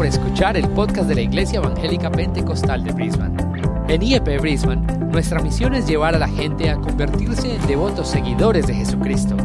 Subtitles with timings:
[0.00, 3.36] por escuchar el podcast de la Iglesia Evangélica Pentecostal de Brisbane.
[3.86, 4.80] En IEP Brisbane,
[5.12, 9.36] nuestra misión es llevar a la gente a convertirse en devotos seguidores de Jesucristo.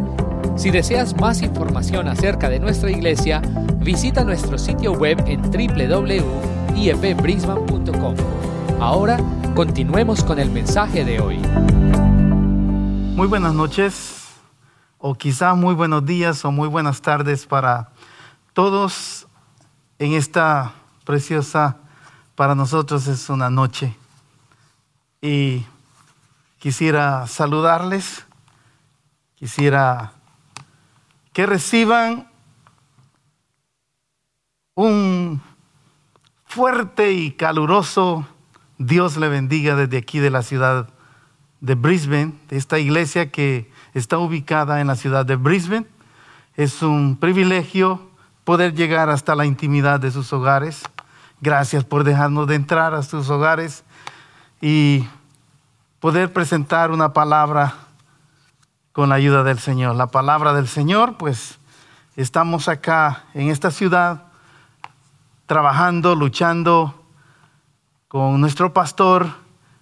[0.55, 3.41] Si deseas más información acerca de nuestra iglesia,
[3.79, 8.15] visita nuestro sitio web en www.iepbrisbane.com.
[8.79, 9.19] Ahora,
[9.56, 11.40] continuemos con el mensaje de hoy.
[13.13, 14.29] Muy buenas noches,
[14.99, 17.90] o quizá muy buenos días o muy buenas tardes para
[18.53, 19.24] todos
[19.99, 20.73] en esta
[21.05, 21.77] preciosa,
[22.36, 23.95] para nosotros es una noche.
[25.22, 25.66] Y
[26.59, 28.26] quisiera saludarles,
[29.36, 30.13] quisiera
[31.34, 32.30] que reciban
[34.76, 35.41] un
[36.45, 38.27] fuerte y caluroso
[38.77, 40.89] Dios le bendiga desde aquí de la ciudad
[41.62, 45.88] de Brisbane, de esta iglesia que está ubicada en la ciudad de Brisbane.
[46.55, 48.09] Es un privilegio
[48.45, 50.84] poder llegar hasta la intimidad de sus hogares.
[51.41, 53.83] Gracias por dejarnos de entrar a sus hogares
[54.61, 55.06] y
[56.00, 57.73] poder presentar una palabra
[58.94, 59.95] con la ayuda del Señor.
[59.95, 61.58] La palabra del Señor, pues
[62.16, 64.23] estamos acá en esta ciudad
[65.48, 67.03] trabajando, luchando
[68.08, 69.27] con nuestro pastor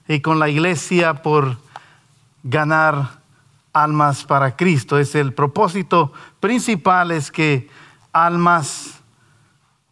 [0.07, 1.57] y con la iglesia por
[2.43, 3.19] ganar
[3.73, 4.97] almas para Cristo.
[4.97, 7.69] Es el propósito principal es que
[8.13, 9.01] almas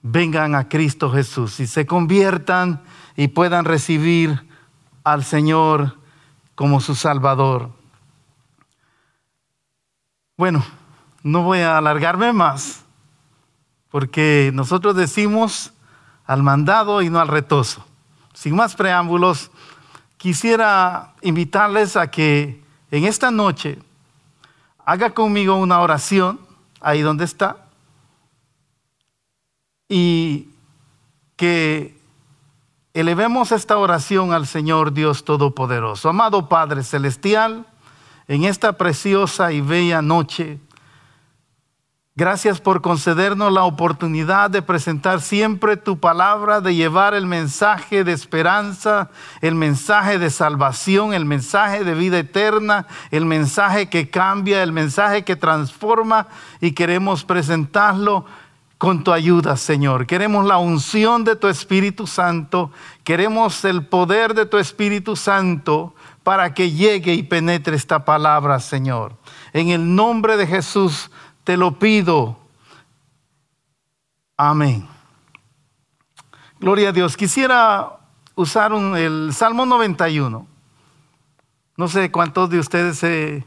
[0.04, 2.82] vengan a Cristo Jesús y se conviertan
[3.16, 4.48] y puedan recibir
[5.04, 5.98] al Señor
[6.56, 7.72] como su Salvador.
[10.38, 10.64] Bueno,
[11.24, 12.84] no voy a alargarme más,
[13.90, 15.74] porque nosotros decimos
[16.26, 17.86] al mandado y no al retoso.
[18.34, 19.52] Sin más preámbulos,
[20.18, 23.80] quisiera invitarles a que en esta noche
[24.86, 26.40] haga conmigo una oración,
[26.80, 27.66] ahí donde está,
[29.94, 30.48] y
[31.36, 32.00] que
[32.94, 36.08] elevemos esta oración al Señor Dios Todopoderoso.
[36.08, 37.66] Amado Padre Celestial,
[38.30, 40.60] en esta preciosa y bella noche,
[42.14, 48.12] Gracias por concedernos la oportunidad de presentar siempre tu palabra, de llevar el mensaje de
[48.12, 49.10] esperanza,
[49.40, 55.24] el mensaje de salvación, el mensaje de vida eterna, el mensaje que cambia, el mensaje
[55.24, 56.28] que transforma
[56.60, 58.26] y queremos presentarlo
[58.82, 60.08] con tu ayuda, Señor.
[60.08, 62.72] Queremos la unción de tu Espíritu Santo,
[63.04, 65.94] queremos el poder de tu Espíritu Santo
[66.24, 69.16] para que llegue y penetre esta palabra, Señor.
[69.54, 71.12] En el nombre de Jesús
[71.44, 72.40] te lo pido.
[74.36, 74.88] Amén.
[76.60, 77.16] Gloria a Dios.
[77.16, 78.00] Quisiera
[78.34, 80.48] usar el Salmo 91.
[81.78, 83.46] No sé cuántos de ustedes se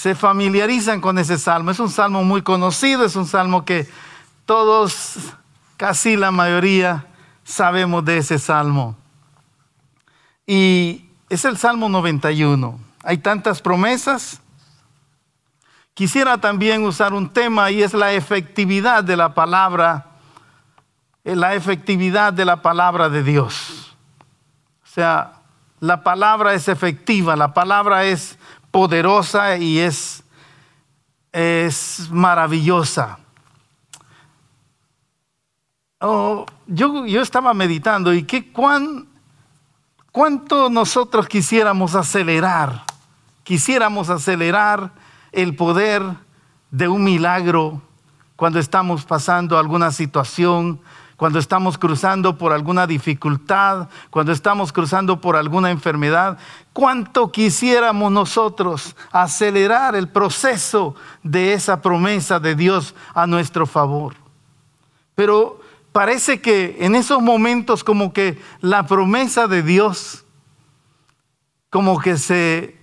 [0.00, 1.72] se familiarizan con ese salmo.
[1.72, 3.86] Es un salmo muy conocido, es un salmo que
[4.46, 5.18] todos,
[5.76, 7.06] casi la mayoría,
[7.44, 8.96] sabemos de ese salmo.
[10.46, 12.80] Y es el Salmo 91.
[13.04, 14.40] Hay tantas promesas.
[15.92, 20.06] Quisiera también usar un tema y es la efectividad de la palabra,
[21.24, 23.94] eh, la efectividad de la palabra de Dios.
[24.82, 25.34] O sea,
[25.78, 28.38] la palabra es efectiva, la palabra es
[28.70, 30.22] poderosa y es,
[31.32, 33.18] es maravillosa.
[36.00, 39.06] Oh, yo, yo, estaba meditando y qué cuán,
[40.12, 42.84] cuánto nosotros quisiéramos acelerar,
[43.42, 44.92] quisiéramos acelerar
[45.32, 46.02] el poder
[46.70, 47.82] de un milagro
[48.36, 50.80] cuando estamos pasando alguna situación
[51.20, 56.38] cuando estamos cruzando por alguna dificultad, cuando estamos cruzando por alguna enfermedad,
[56.72, 64.14] cuánto quisiéramos nosotros acelerar el proceso de esa promesa de Dios a nuestro favor.
[65.14, 65.60] Pero
[65.92, 70.24] parece que en esos momentos como que la promesa de Dios
[71.68, 72.78] como que se,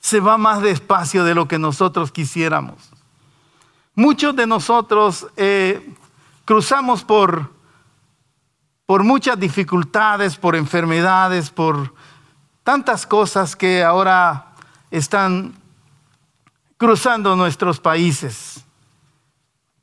[0.00, 2.90] se va más despacio de lo que nosotros quisiéramos.
[3.94, 5.28] Muchos de nosotros...
[5.36, 5.94] Eh,
[6.44, 7.50] cruzamos por,
[8.86, 11.94] por muchas dificultades, por enfermedades, por
[12.62, 14.52] tantas cosas que ahora
[14.90, 15.54] están
[16.76, 18.64] cruzando nuestros países.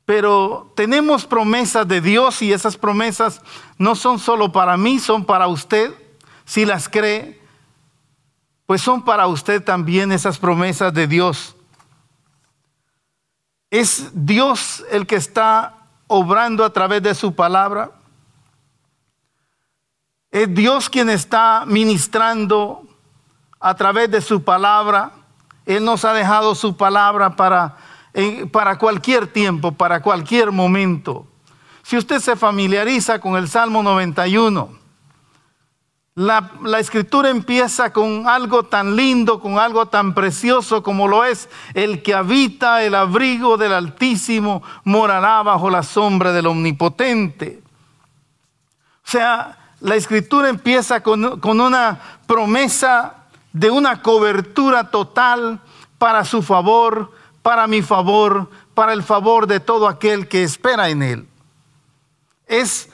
[0.04, 3.40] Pero tenemos promesas de Dios y esas promesas
[3.78, 5.94] no son solo para mí, son para usted.
[6.44, 7.40] Si las cree,
[8.66, 11.56] pues son para usted también esas promesas de Dios.
[13.70, 15.81] Es Dios el que está
[16.12, 17.90] obrando a través de su palabra.
[20.30, 22.82] Es Dios quien está ministrando
[23.58, 25.12] a través de su palabra.
[25.64, 27.76] Él nos ha dejado su palabra para,
[28.50, 31.26] para cualquier tiempo, para cualquier momento.
[31.82, 34.81] si usted se familiariza con el Salmo 91,
[36.14, 42.02] la, escritura empieza con algo tan lindo, con algo tan precioso como lo es el
[42.02, 47.62] que habita el abrigo del Altísimo, morará bajo la sombra del Omnipotente.
[49.06, 55.60] O sea, la escritura empieza con, con una promesa de una cobertura total
[55.96, 57.10] para su favor,
[57.42, 61.28] para mi favor, para el favor de todo aquel que espera en él.
[62.46, 62.90] Es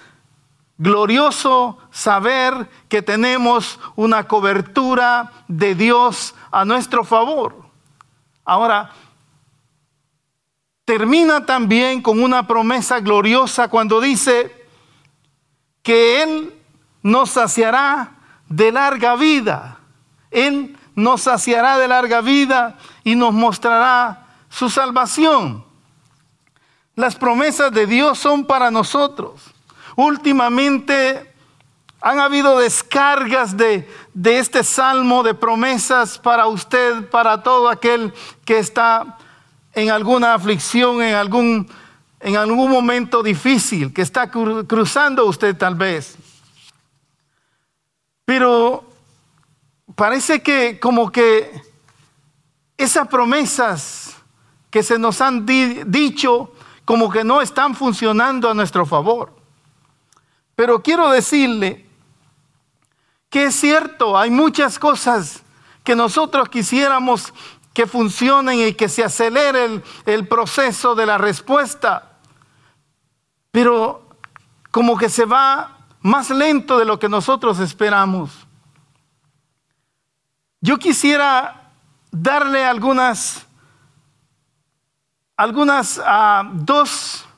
[0.79, 7.57] glorioso saber que tenemos una cobertura de Dios a nuestro favor.
[8.45, 8.93] Ahora,
[10.85, 14.65] termina también con una promesa gloriosa cuando dice
[15.83, 16.55] que Él
[17.03, 18.13] nos saciará
[18.49, 19.81] de larga vida.
[20.31, 25.65] Él nos saciará de larga vida y nos mostrará su salvación.
[26.95, 29.43] Las promesas de Dios son para nosotros.
[29.97, 31.28] Últimamente
[32.01, 33.89] han habido descargas de,
[34.25, 38.13] este salmo de promesas para usted, para todo aquel
[38.45, 39.19] que está
[39.75, 41.69] en alguna aflicción, en algún,
[42.21, 46.17] en algún momento difícil, que está cruzando usted tal vez.
[48.25, 48.85] Pero
[49.97, 51.63] parece que como que
[52.77, 54.17] esas promesas
[54.71, 56.53] que se nos han dicho
[56.85, 59.33] como que no están funcionando a nuestro favor.
[60.55, 61.88] Pero quiero decirle
[63.31, 65.43] que es cierto, hay muchas cosas
[65.85, 67.33] que nosotros quisiéramos
[67.75, 72.19] que funcionen y que se acelere el, proceso de la respuesta,
[73.51, 74.09] pero
[74.71, 78.31] como que se va más lento de lo que nosotros esperamos.
[80.61, 81.71] Yo quisiera
[82.11, 83.47] darle algunas,
[85.37, 87.29] algunas uh, dos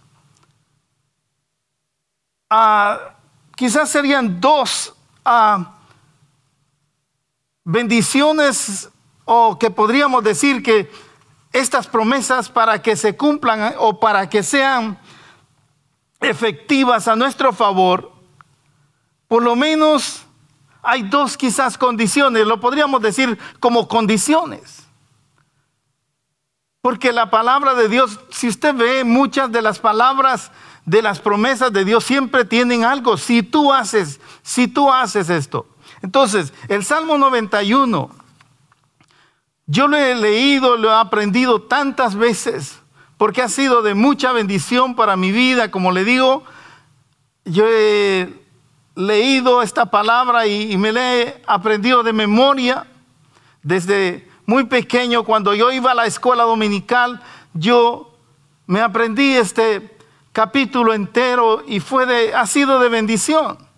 [2.53, 3.15] Ah,
[3.55, 4.93] quizás serían dos
[5.25, 5.79] ah,
[7.65, 8.89] bendiciones
[9.25, 10.91] o que podríamos decir que
[11.53, 14.99] estas promesas para que se cumplan eh, o para que sean
[16.21, 18.13] efectivas a nuestro favor,
[19.27, 20.23] por lo menos
[20.83, 24.87] hay dos quizás condiciones, lo podríamos decir como condiciones.
[26.83, 30.51] Porque la palabra de Dios, si usted ve muchas de las palabras
[30.91, 33.17] de las promesas de Dios siempre tienen algo.
[33.17, 35.67] Si tú haces, si tú haces esto.
[36.03, 38.11] Entonces, el Salmo 91,
[39.67, 42.81] yo lo he leído, lo he aprendido tantas veces,
[43.17, 45.71] porque ha sido de mucha bendición para mi vida.
[45.71, 46.43] Como le digo,
[47.45, 48.33] yo he
[48.95, 52.87] leído esta palabra y, me la he aprendido de memoria
[53.63, 55.25] desde muy pequeño.
[55.25, 57.21] Cuando yo iba a la escuela dominical,
[57.55, 58.17] yo
[58.67, 59.97] me aprendí este
[60.33, 63.70] capítulo entero y fue de, ha sido de bendición.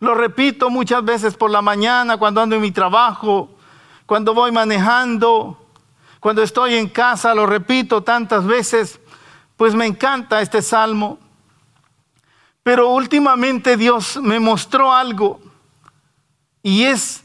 [0.00, 3.50] Lo repito muchas veces por la mañana cuando ando en mi trabajo,
[4.04, 5.58] cuando voy manejando,
[6.20, 9.00] cuando estoy en casa, lo repito tantas veces,
[9.56, 11.18] pues me encanta este salmo.
[12.62, 15.40] Pero últimamente Dios me mostró algo
[16.62, 17.22] y es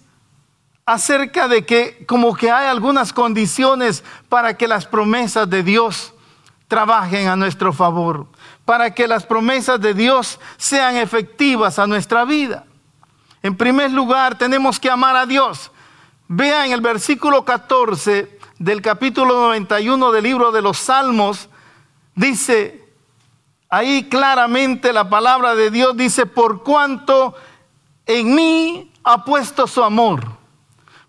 [0.86, 6.14] acerca de que como que hay algunas condiciones para que las promesas de Dios
[6.68, 8.28] trabajen a nuestro favor,
[8.72, 12.64] para que las promesas de Dios sean efectivas a nuestra vida.
[13.44, 15.72] En primer lugar, tenemos que amar a Dios.
[16.30, 21.50] Vea en el versículo 14 del capítulo 91 del libro de los Salmos,
[22.16, 22.88] dice,
[23.70, 27.36] ahí claramente la palabra de Dios dice, por cuanto
[28.06, 30.26] en mí ha puesto su amor,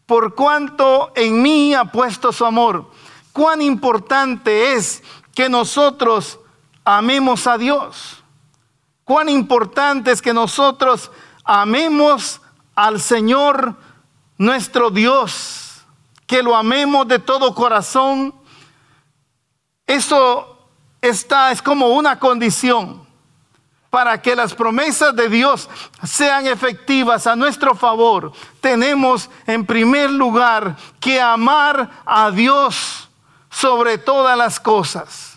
[0.04, 2.90] por cuanto en mí ha puesto su amor.
[3.32, 6.40] Cuán importante es que nosotros
[6.84, 8.22] amemos a Dios.
[9.04, 11.10] Cuán importante es que nosotros
[11.44, 12.40] amemos
[12.74, 13.76] al Señor
[14.38, 15.82] nuestro Dios,
[16.26, 18.34] que lo amemos de todo corazón.
[19.86, 20.58] Eso
[21.00, 23.06] está, es como una condición
[23.90, 25.68] para que las promesas de Dios
[26.02, 28.32] sean efectivas a nuestro favor.
[28.60, 33.10] Tenemos en primer lugar que amar a Dios
[33.50, 35.31] sobre todas las cosas.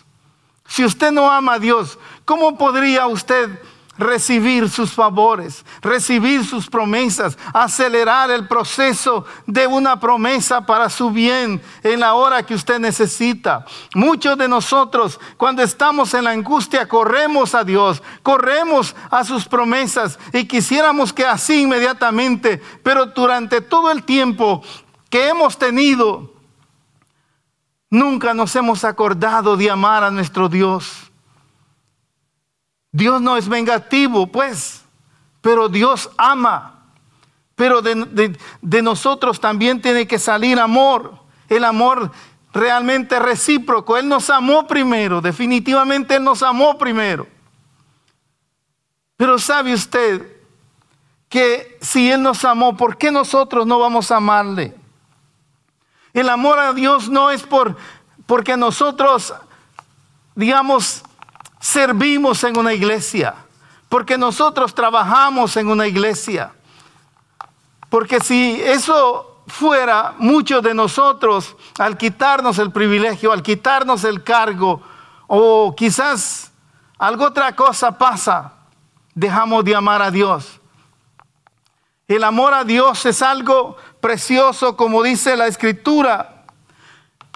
[0.68, 3.60] Si usted no ama a Dios, ¿cómo podría usted
[3.98, 11.62] recibir sus favores, recibir sus promesas, acelerar el proceso de una promesa para su bien
[11.82, 13.64] en la hora que usted necesita.
[13.94, 20.18] Muchos de nosotros cuando estamos en la angustia corremos a Dios, corremos a sus promesas
[20.32, 24.62] y quisiéramos que así inmediatamente, pero durante todo el tiempo
[25.08, 26.35] que hemos tenido
[27.90, 31.10] Nunca nos hemos acordado de amar a nuestro Dios.
[32.90, 34.82] Dios no es vengativo, pues,
[35.40, 36.84] pero Dios ama.
[37.54, 41.18] Pero de, nosotros también tiene que salir amor.
[41.48, 42.10] El amor
[42.52, 43.96] realmente recíproco.
[43.96, 47.26] Él nos amó primero, definitivamente Él nos amó primero.
[49.16, 50.36] Pero sabe usted
[51.28, 54.74] que si Él nos amó, ¿por qué nosotros no vamos a amarle?
[56.16, 57.76] El amor a Dios no es por,
[58.24, 59.34] porque nosotros,
[60.34, 61.02] digamos,
[61.60, 63.34] servimos en una iglesia,
[63.90, 66.54] porque nosotros trabajamos en una iglesia.
[67.90, 74.80] Porque si eso fuera, muchos de nosotros, al quitarnos el privilegio, al quitarnos el cargo,
[75.26, 76.50] o quizás
[76.96, 78.54] algo otra cosa pasa,
[79.14, 80.60] dejamos de amar a Dios.
[82.08, 86.44] El amor a Dios es algo precioso, como dice la escritura.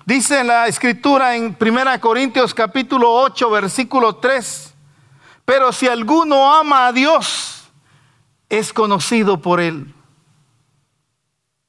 [0.04, 4.74] Dice la escritura en 1 Corintios capítulo 8, versículo 3.
[5.44, 7.68] Pero si alguno ama a Dios,
[8.48, 9.92] es conocido por él.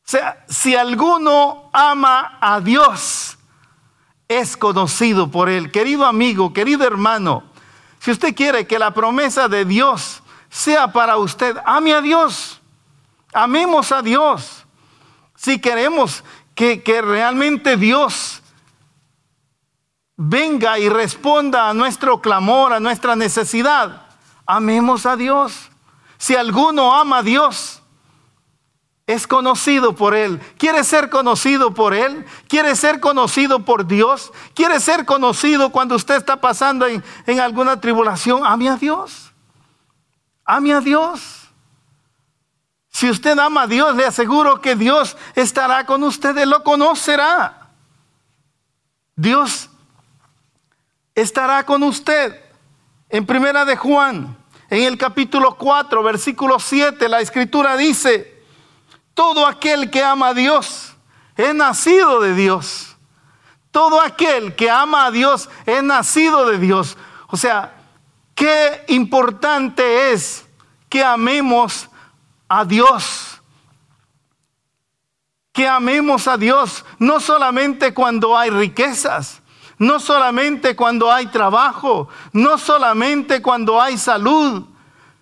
[0.05, 3.39] O sea, si alguno ama a Dios,
[4.27, 5.71] es conocido por él.
[5.71, 7.43] Querido amigo, querido hermano,
[7.99, 12.60] si usted quiere que la promesa de Dios sea para usted, ame a Dios.
[13.33, 14.65] Amemos a Dios.
[15.35, 16.23] Si queremos
[16.55, 18.41] que, realmente Dios
[20.17, 24.07] venga y responda a nuestro clamor, a nuestra necesidad,
[24.45, 25.69] amemos a Dios.
[26.17, 27.81] Si alguno ama a Dios,
[29.07, 30.39] es conocido por Él.
[30.57, 32.25] ¿Quiere ser conocido por Él?
[32.47, 34.31] ¿Quiere ser conocido por Dios?
[34.53, 38.45] ¿Quiere ser conocido cuando usted está pasando en, en alguna tribulación?
[38.45, 39.31] Ame a Dios.
[40.45, 41.40] Ame a Dios.
[43.01, 47.71] Si usted ama a Dios, le aseguro que Dios estará con usted, lo conocerá.
[49.15, 49.71] Dios
[51.15, 52.39] estará con usted.
[53.09, 54.37] En primera de Juan,
[54.69, 58.39] en el capítulo 4, versículo 7, la escritura dice,
[59.15, 60.93] todo aquel que ama a Dios
[61.35, 62.97] es nacido de Dios.
[63.71, 66.99] Todo aquel que ama a Dios es nacido de Dios.
[67.29, 67.73] O sea,
[68.35, 70.45] qué importante es
[70.87, 71.89] que amemos
[72.51, 73.41] a Dios.
[75.53, 79.41] Que amemos a Dios no solamente cuando hay riquezas,
[79.77, 84.65] no solamente cuando hay trabajo, no solamente cuando hay salud,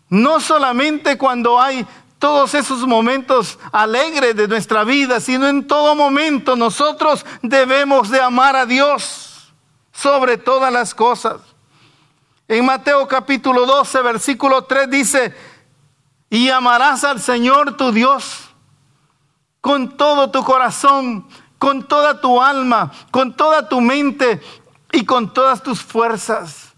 [0.09, 1.85] no solamente cuando hay
[2.17, 8.55] todos esos momentos alegres de nuestra vida, sino en todo momento nosotros debemos de amar
[8.55, 9.53] a Dios
[9.91, 11.41] sobre todas las cosas.
[12.47, 15.35] En Mateo capítulo 12, versículo 3 dice,
[16.29, 18.49] y amarás al Señor tu Dios
[19.61, 24.41] con todo tu corazón, con toda tu alma, con toda tu mente
[24.91, 26.73] y con todas tus fuerzas.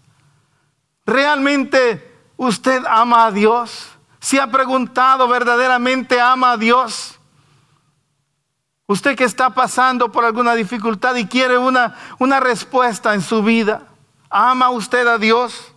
[1.06, 3.88] ¿Realmente usted ama a Dios?
[4.20, 7.18] ¿Se ha preguntado verdaderamente ama a Dios?
[8.86, 13.82] Usted que está pasando por alguna dificultad y quiere una, una respuesta en su vida,
[14.28, 15.71] ¿ama usted a Dios?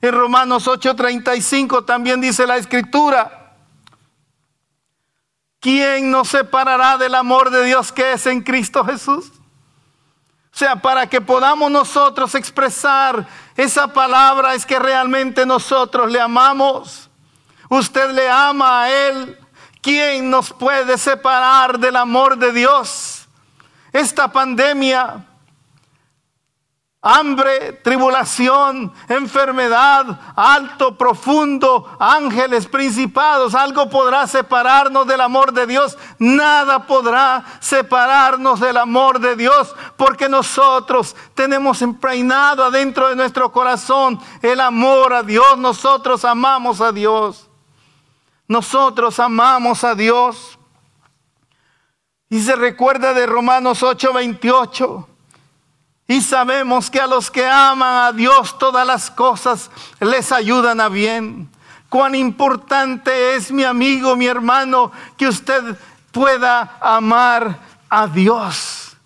[0.00, 3.54] En Romanos 8:35 también dice la escritura,
[5.60, 9.32] ¿quién nos separará del amor de Dios que es en Cristo Jesús?
[10.56, 13.26] O sea, para que podamos nosotros expresar
[13.56, 17.10] esa palabra es que realmente nosotros le amamos.
[17.68, 19.38] Usted le ama a Él.
[19.82, 23.26] ¿Quién nos puede separar del amor de Dios?
[23.92, 25.26] Esta pandemia
[27.08, 35.96] hambre, tribulación, enfermedad, alto, profundo, ángeles, principados, algo podrá separarnos del amor de Dios.
[36.18, 44.20] Nada podrá separarnos del amor de Dios, porque nosotros tenemos impregnado adentro de nuestro corazón
[44.42, 45.56] el amor a Dios.
[45.58, 47.48] Nosotros amamos a Dios.
[48.48, 50.58] Nosotros amamos a Dios.
[52.28, 55.15] Y se recuerda de Romanos 8:28
[56.08, 59.70] y sabemos que a los que aman a Dios todas las cosas
[60.00, 61.50] les ayudan a bien.
[61.88, 65.76] Cuán importante es, mi amigo, mi hermano, que usted
[66.12, 67.58] pueda amar
[67.88, 68.96] a Dios.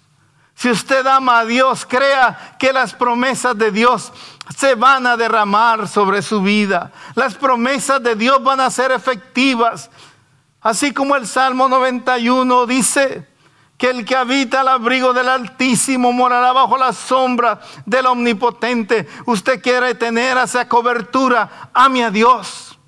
[0.54, 4.12] Si usted ama a Dios, crea que las promesas de Dios
[4.54, 6.92] se van a derramar sobre su vida.
[7.14, 9.90] Las promesas de Dios van a ser efectivas.
[10.60, 13.26] Así como el Salmo 91 dice,
[13.80, 19.08] que el que habita al abrigo del Altísimo morará bajo la sombra del Omnipotente.
[19.24, 22.78] Usted quiere tener esa cobertura, ame a Dios,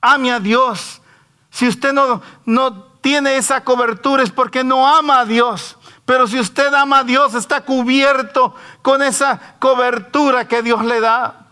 [0.00, 1.02] ame a Dios.
[1.50, 5.76] Si usted no, no tiene esa cobertura es porque no ama a Dios.
[6.04, 11.48] Pero si usted ama a Dios, está cubierto con esa cobertura que Dios le da.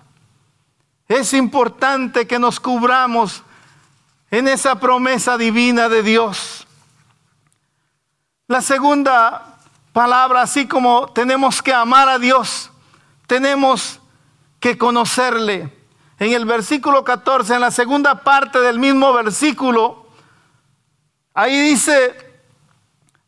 [1.08, 3.42] Es importante que nos cubramos
[4.30, 6.65] en esa promesa divina de Dios.
[8.48, 9.58] La segunda
[9.92, 12.70] palabra, así como tenemos que amar a Dios,
[13.26, 13.98] tenemos
[14.60, 15.76] que conocerle.
[16.20, 20.06] En el versículo 14, en la segunda parte del mismo versículo,
[21.34, 22.16] ahí dice,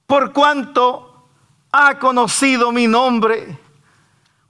[0.07, 1.29] por cuanto
[1.73, 3.59] ha conocido mi nombre.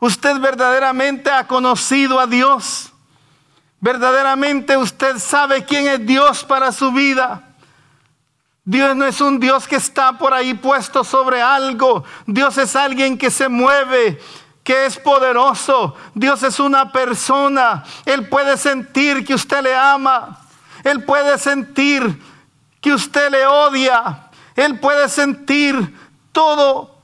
[0.00, 2.92] Usted verdaderamente ha conocido a Dios.
[3.80, 7.47] Verdaderamente usted sabe quién es Dios para su vida.
[8.68, 12.04] Dios no es un Dios que está por ahí puesto sobre algo.
[12.26, 14.20] Dios es alguien que se mueve,
[14.62, 15.96] que es poderoso.
[16.12, 17.82] Dios es una persona.
[18.04, 20.40] Él puede sentir que usted le ama.
[20.84, 22.22] Él puede sentir
[22.82, 24.28] que usted le odia.
[24.54, 25.98] Él puede sentir
[26.30, 26.94] todo,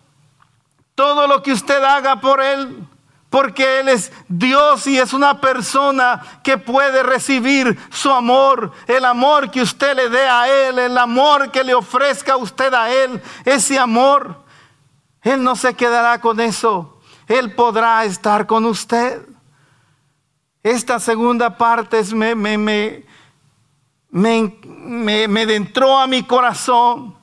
[0.94, 2.86] todo lo que usted haga por Él.
[3.34, 9.50] Porque Él es Dios y es una persona que puede recibir su amor, el amor
[9.50, 13.76] que usted le dé a Él, el amor que le ofrezca usted a Él, ese
[13.76, 14.44] amor.
[15.20, 19.26] Él no se quedará con eso, Él podrá estar con usted.
[20.62, 23.04] Esta segunda parte me, me, me,
[24.12, 27.16] me, me entró a mi corazón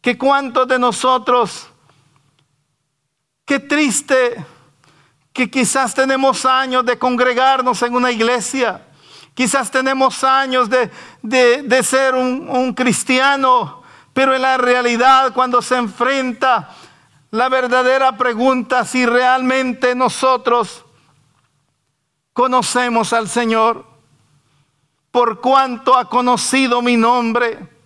[0.00, 1.68] que cuántos de nosotros,
[3.44, 4.46] qué triste
[5.38, 8.84] que quizás tenemos años de congregarnos en una iglesia,
[9.34, 10.90] quizás tenemos años de,
[11.22, 16.70] de, ser un, un cristiano, pero en la realidad cuando se enfrenta
[17.30, 20.84] la verdadera pregunta si realmente nosotros
[22.32, 23.86] conocemos al Señor,
[25.12, 27.78] por cuanto ha conocido mi nombre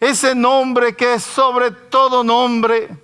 [0.00, 3.03] ese nombre que es sobre todo nombre.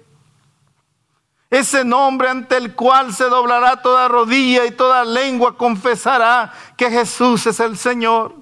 [1.50, 7.44] Ese nombre ante el cual se doblará toda rodilla y toda lengua confesará que Jesús
[7.46, 8.34] es el Señor.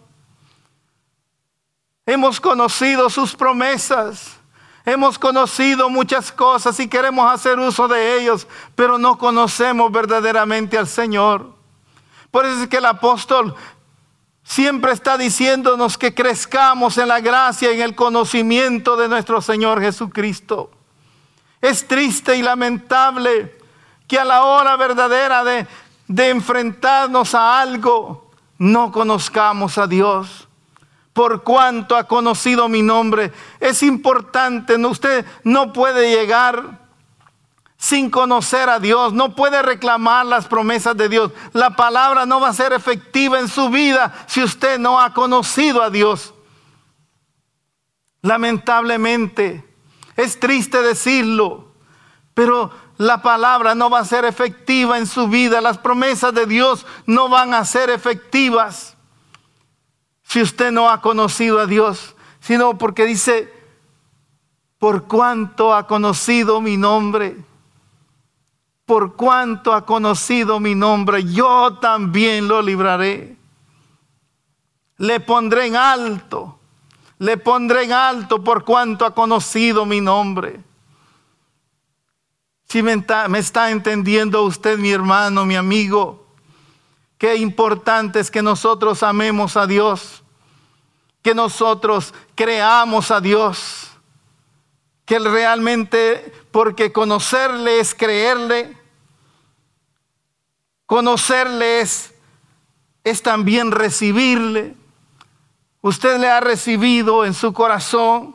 [2.04, 4.36] Hemos conocido sus promesas.
[4.84, 10.86] Hemos conocido muchas cosas y queremos hacer uso de ellos, pero no conocemos verdaderamente al
[10.86, 11.54] Señor.
[12.30, 13.54] Por eso es que el apóstol
[14.42, 19.80] siempre está diciéndonos que crezcamos en la gracia y en el conocimiento de nuestro Señor
[19.80, 20.70] Jesucristo.
[21.60, 23.56] Es triste y lamentable
[24.06, 25.66] que a la hora verdadera de,
[26.30, 30.48] enfrentarnos a algo no conozcamos a Dios.
[31.12, 36.78] Por cuanto ha conocido mi nombre, es importante, usted no puede llegar
[37.76, 41.32] sin conocer a Dios, no puede reclamar las promesas de Dios.
[41.52, 45.82] La palabra no va a ser efectiva en su vida si usted no ha conocido
[45.82, 46.34] a Dios.
[48.22, 49.67] Lamentablemente,
[50.18, 51.72] es triste decirlo,
[52.34, 55.62] pero la palabra no va a ser efectiva en su vida.
[55.62, 58.96] Las promesas de Dios no van a ser efectivas
[60.22, 63.50] si usted no ha conocido a Dios, sino porque dice,
[64.78, 67.48] por cuanto ha conocido mi nombre
[68.88, 73.36] por cuanto ha conocido mi nombre, yo también lo libraré.
[74.96, 76.57] Le pondré en alto,
[77.18, 80.60] le pondré en alto por cuanto ha conocido mi nombre.
[82.68, 83.02] Si me
[83.38, 86.26] está, entendiendo usted, mi hermano, mi amigo,
[87.16, 90.22] qué importante es que nosotros amemos a Dios,
[91.22, 93.88] que nosotros creamos a Dios,
[95.06, 98.78] que realmente, porque conocerle es creerle,
[100.88, 102.14] Conocerle es,
[103.22, 104.74] también recibirle.
[105.80, 108.34] Usted le ha recibido en su corazón.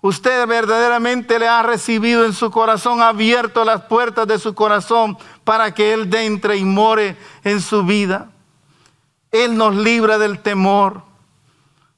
[0.00, 5.18] Usted verdaderamente le ha recibido en su corazón, ha abierto las puertas de su corazón
[5.44, 8.30] para que Él entre y more en su vida.
[9.32, 11.02] Él nos libra del temor.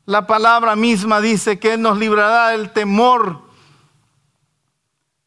[0.06, 3.50] La palabra misma dice que Él nos librará del temor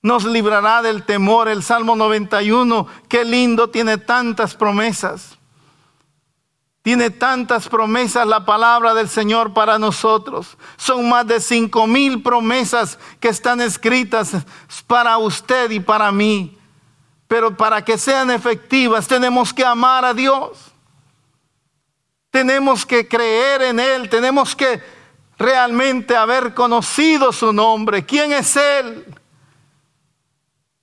[0.03, 1.47] nos librará del temor.
[1.47, 5.39] El Salmo 91, qué lindo, tiene tantas promesas.
[6.83, 10.57] Tiene tantas promesas la palabra del Señor para nosotros.
[10.75, 14.31] Son más de cinco mil promesas que están escritas
[14.85, 16.57] para usted y para mí.
[17.29, 20.73] Pero para que sean efectivas tenemos que amar a Dios.
[22.29, 24.09] Tenemos que creer en Él.
[24.09, 24.83] Tenemos que
[25.37, 28.05] realmente haber conocido su nombre.
[28.05, 29.05] ¿Quién es Él?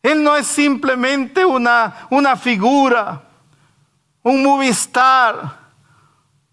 [0.03, 3.23] Él no es simplemente una, una figura,
[4.23, 5.60] un movie star,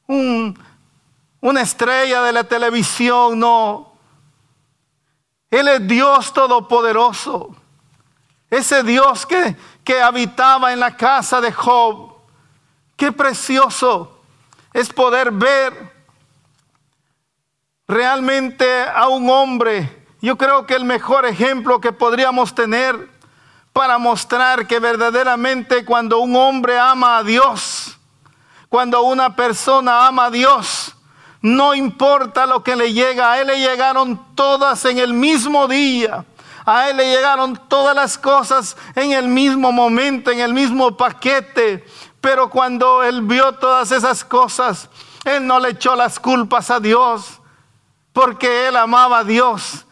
[0.08, 3.94] una estrella de la televisión, no.
[5.50, 7.56] Él es Dios todopoderoso.
[8.50, 12.16] Ese Dios que, que habitaba en la casa de Job.
[12.96, 14.22] Qué precioso
[14.74, 15.94] es poder ver
[17.88, 20.06] realmente a un hombre.
[20.22, 23.10] Yo creo que el mejor ejemplo que podríamos tener
[23.72, 27.97] para mostrar que verdaderamente cuando un hombre ama a Dios,
[28.70, 30.96] cuando una persona ama a Dios,
[31.42, 36.26] no importa lo que le llega, a él le llegaron todas en el mismo día.
[36.66, 41.86] A él le llegaron todas las cosas en el mismo momento, en el mismo paquete.
[42.20, 44.90] Pero cuando él vio todas esas cosas,
[45.24, 47.40] él no le echó las culpas a Dios,
[48.12, 49.86] porque él amaba a Dios.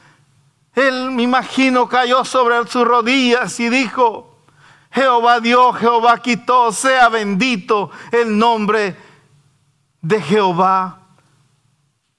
[0.73, 4.34] Él, me imagino, cayó sobre sus rodillas y dijo,
[4.95, 8.95] Jehová dio, Jehová quitó, sea bendito el nombre
[10.01, 11.01] de Jehová.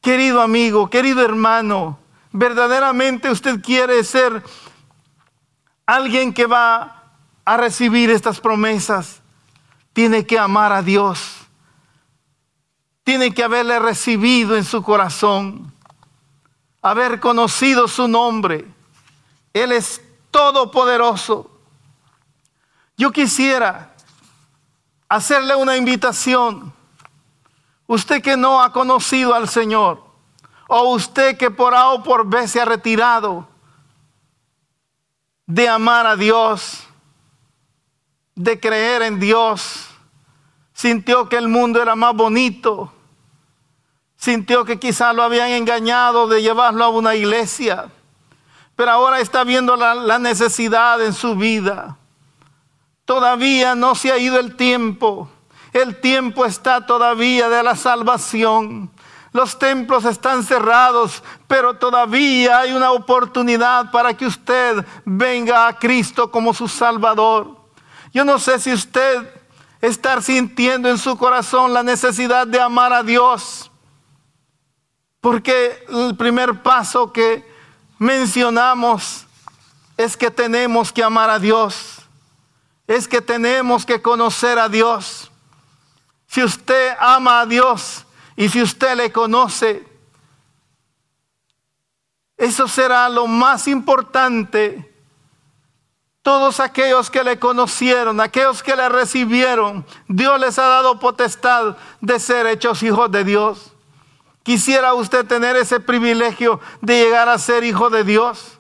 [0.03, 1.99] Querido amigo, querido hermano,
[2.33, 4.43] verdaderamente usted quiere ser
[5.87, 7.15] alguien que va
[7.47, 9.23] a recibir estas promesas,
[9.95, 11.33] tiene que amar a Dios.
[13.05, 15.73] Tiene que haberle recibido en su corazón,
[16.83, 18.67] haber conocido su nombre.
[19.55, 21.56] Él es todopoderoso.
[22.97, 23.95] Yo quisiera
[25.09, 26.73] hacerle una invitación
[27.87, 30.03] Usted que no ha conocido al Señor,
[30.69, 33.47] o usted que por A o por B se ha retirado
[35.47, 36.83] de amar a Dios,
[38.35, 39.87] de creer en Dios,
[40.73, 42.93] sintió que el mundo era más bonito,
[44.17, 47.89] sintió que quizás lo habían engañado de llevarlo a una iglesia,
[48.75, 51.97] pero ahora está viendo la, la necesidad en su vida.
[53.07, 55.31] Todavía no se ha ido el tiempo
[55.77, 58.91] el tiempo está todavía de la salvación.
[59.33, 66.31] Los templos están cerrados, pero todavía hay una oportunidad para que usted venga a Cristo
[66.31, 67.59] como su Salvador.
[68.15, 69.31] Yo no sé si usted
[69.83, 73.71] está sintiendo en su corazón la necesidad de amar a Dios,
[75.21, 77.47] porque el primer paso que
[77.99, 79.27] mencionamos
[79.99, 81.96] es que tenemos que amar a Dios,
[82.87, 85.31] es que tenemos que conocer a Dios.
[86.27, 88.05] Si usted ama a Dios
[88.37, 89.87] y si usted le conoce,
[92.37, 94.93] eso será lo más importante.
[96.23, 102.19] Todos aquellos que le conocieron, aquellos que le recibieron, Dios les ha dado potestad de
[102.19, 103.73] ser hechos hijos de Dios.
[104.43, 108.59] ¿Quisiera usted tener ese privilegio de llegar a ser hijo de Dios?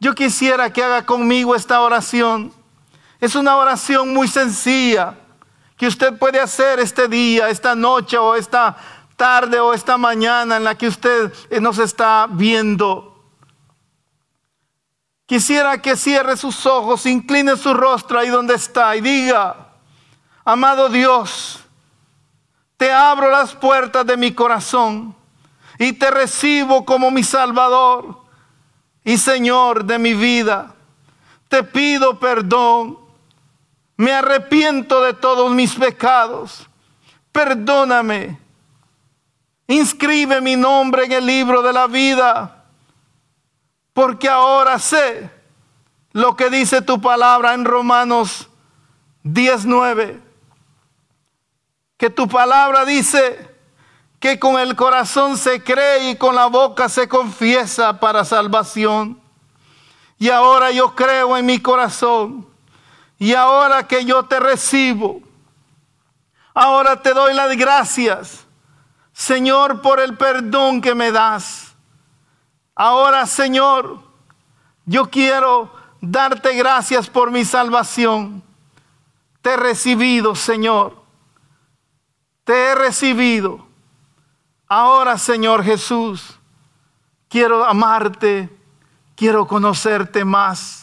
[0.00, 2.52] Yo quisiera que haga conmigo esta oración.
[3.20, 5.14] Es una oración muy sencilla
[5.76, 8.76] que usted puede hacer este día, esta noche o esta
[9.16, 13.16] tarde o esta mañana en la que usted eh, nos está viendo.
[15.26, 19.72] Quisiera que cierre sus ojos, incline su rostro ahí donde está y diga,
[20.44, 21.60] amado Dios,
[22.76, 25.14] te abro las puertas de mi corazón
[25.78, 28.22] y te recibo como mi Salvador
[29.04, 30.74] y Señor de mi vida.
[31.48, 33.07] Te pido perdón
[33.98, 36.68] me arrepiento de todos mis pecados.
[37.32, 38.38] Perdóname.
[39.66, 42.64] Inscribe mi nombre en el libro de la vida.
[43.92, 45.28] Porque ahora sé
[46.12, 48.48] lo que dice tu palabra en Romanos
[49.24, 50.22] 19.
[51.96, 53.52] Que tu palabra dice
[54.20, 59.20] que con el corazón se cree y con la boca se confiesa para salvación.
[60.20, 62.46] Y ahora yo creo en mi corazón
[63.18, 65.20] y ahora que yo te recibo,
[66.54, 68.46] ahora te doy las gracias,
[69.12, 71.74] Señor, por el perdón que me das.
[72.76, 73.98] Ahora, Señor,
[74.84, 78.44] yo quiero darte gracias por mi salvación.
[79.42, 81.02] Te he recibido, Señor.
[82.44, 83.66] Te he recibido.
[84.68, 86.38] Ahora, Señor Jesús,
[87.28, 88.48] quiero amarte,
[89.16, 90.77] quiero conocerte más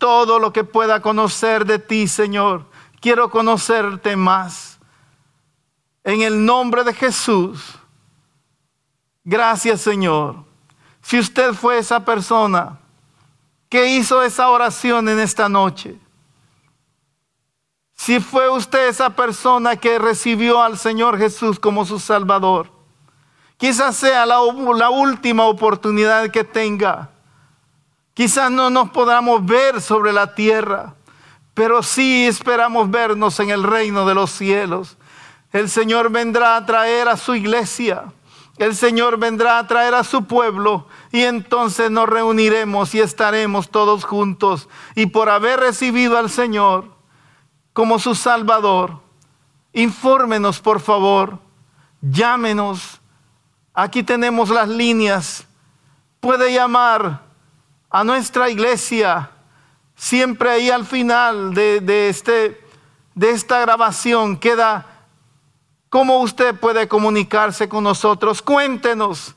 [0.00, 2.64] todo lo que pueda conocer de ti, Señor.
[3.00, 4.80] Quiero conocerte más.
[6.02, 7.78] En el nombre de Jesús.
[9.22, 10.36] Gracias, Señor.
[11.02, 12.78] Si usted fue esa persona
[13.68, 15.98] que hizo esa oración en esta noche,
[17.94, 22.70] si fue usted esa persona que recibió al Señor Jesús como su Salvador,
[23.58, 24.38] quizás sea la,
[24.74, 27.10] la última oportunidad que tenga
[28.20, 30.92] Quizás no nos podamos ver sobre la tierra,
[31.54, 34.98] pero sí esperamos vernos en el reino de los cielos.
[35.52, 38.12] El Señor vendrá a traer a su iglesia.
[38.58, 44.04] El Señor vendrá a traer a su pueblo y entonces nos reuniremos y estaremos todos
[44.04, 44.68] juntos.
[44.94, 46.84] Y por haber recibido al Señor
[47.72, 49.00] como su Salvador,
[49.72, 51.38] infórmenos por favor
[52.02, 53.00] llámenos.
[53.72, 55.46] Aquí tenemos las líneas.
[56.20, 57.29] Puede llamar
[57.90, 59.30] a nuestra iglesia.
[59.96, 62.64] Siempre ahí al final de, este,
[63.14, 64.86] de esta grabación queda
[65.90, 68.40] cómo usted puede comunicarse con nosotros.
[68.40, 69.34] Cuéntenos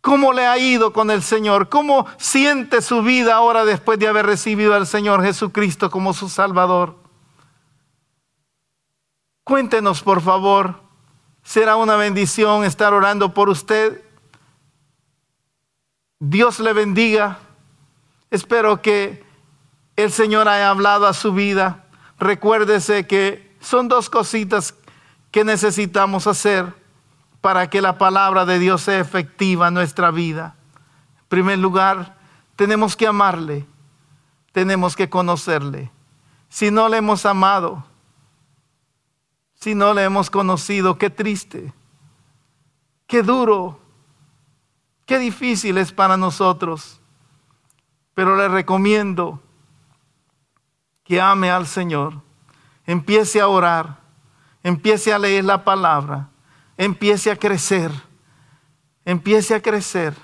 [0.00, 4.26] cómo le ha ido con el Señor, cómo siente su vida ahora después de haber
[4.26, 6.96] recibido al Señor Jesucristo como su Salvador.
[9.44, 10.80] Cuéntenos, por favor.
[11.42, 14.02] Será una bendición estar orando por usted.
[16.20, 17.38] Dios le bendiga.
[18.30, 19.24] Espero que
[19.96, 21.84] el Señor haya hablado a su vida.
[22.18, 24.74] Recuérdese que son dos cositas
[25.30, 26.74] que necesitamos hacer
[27.40, 30.56] para que la palabra de Dios sea efectiva en nuestra vida.
[31.20, 32.16] En primer lugar,
[32.56, 33.66] tenemos que amarle,
[34.52, 35.90] tenemos que conocerle.
[36.48, 37.84] Si no le hemos amado,
[39.54, 40.98] si no le hemos conocido.
[40.98, 41.72] Qué triste,
[43.06, 43.80] qué duro,
[45.08, 47.00] qué difícil es para nosotros.
[48.14, 49.40] Pero le recomiendo
[51.02, 52.20] que ame al Señor,
[52.86, 53.98] empiece a orar,
[54.62, 56.28] empiece a leer la palabra,
[56.76, 57.90] empiece a crecer,
[59.04, 60.14] empiece a crecer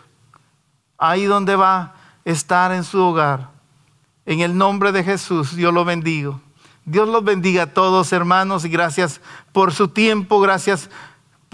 [0.99, 1.95] ahí donde va a
[2.25, 3.49] estar en su hogar.
[4.27, 6.41] En el nombre de Jesús, Dios lo bendigo.
[6.85, 10.91] Dios los bendiga a todos, hermanos, y gracias por su tiempo, gracias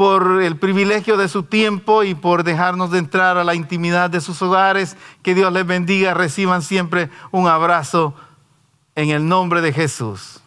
[0.01, 4.23] por el privilegio de su tiempo y por dejarnos de entrar a la intimidad de
[4.23, 4.97] sus hogares.
[5.23, 8.15] Que Dios les bendiga, reciban siempre un abrazo
[8.95, 10.41] en el nombre de Jesús.